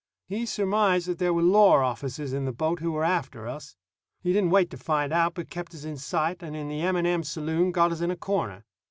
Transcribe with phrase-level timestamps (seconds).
[0.25, 3.75] He surmised that there were law officers in the boat who were after us.
[4.23, 7.21] He didn't wait to find out, but kept us in sight, and in the M.&.M.
[7.23, 8.65] saloon got us in a corner.